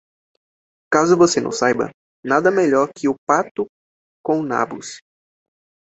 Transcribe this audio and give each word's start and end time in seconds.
Caso 0.91 1.15
você 1.15 1.39
não 1.39 1.51
saiba, 1.51 1.91
nada 2.25 2.49
melhor 2.49 2.91
que 2.91 3.07
o 3.07 3.15
pato 3.29 3.67
com 4.23 4.41
nabos. 4.41 4.99